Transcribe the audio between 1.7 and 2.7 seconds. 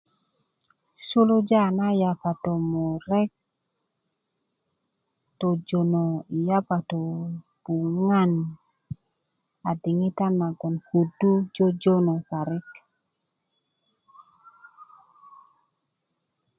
na yapato